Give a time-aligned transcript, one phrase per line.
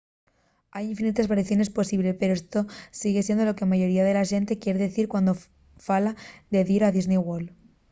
[0.75, 2.59] hai infinites variaciones posibles pero esto
[3.01, 5.31] sigue siendo lo que la mayoría de la xente quier dicir cuando
[5.87, 6.11] fala
[6.53, 7.49] de dir a disney world